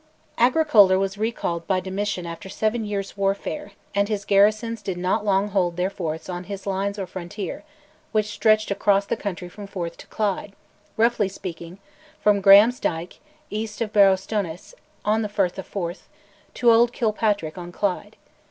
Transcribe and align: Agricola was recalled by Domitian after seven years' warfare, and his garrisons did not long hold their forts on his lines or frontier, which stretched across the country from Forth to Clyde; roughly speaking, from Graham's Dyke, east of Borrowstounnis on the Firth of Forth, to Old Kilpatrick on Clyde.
Agricola 0.39 0.97
was 0.97 1.19
recalled 1.19 1.67
by 1.67 1.79
Domitian 1.79 2.25
after 2.25 2.49
seven 2.49 2.85
years' 2.85 3.15
warfare, 3.15 3.73
and 3.93 4.09
his 4.09 4.25
garrisons 4.25 4.81
did 4.81 4.97
not 4.97 5.23
long 5.23 5.49
hold 5.49 5.77
their 5.77 5.91
forts 5.91 6.27
on 6.27 6.45
his 6.45 6.65
lines 6.65 6.97
or 6.97 7.05
frontier, 7.05 7.63
which 8.11 8.25
stretched 8.25 8.71
across 8.71 9.05
the 9.05 9.15
country 9.15 9.47
from 9.47 9.67
Forth 9.67 9.97
to 9.97 10.07
Clyde; 10.07 10.53
roughly 10.97 11.29
speaking, 11.29 11.77
from 12.19 12.41
Graham's 12.41 12.79
Dyke, 12.79 13.19
east 13.51 13.79
of 13.79 13.93
Borrowstounnis 13.93 14.73
on 15.05 15.21
the 15.21 15.29
Firth 15.29 15.59
of 15.59 15.67
Forth, 15.67 16.09
to 16.55 16.71
Old 16.71 16.91
Kilpatrick 16.93 17.59
on 17.59 17.71
Clyde. 17.71 18.15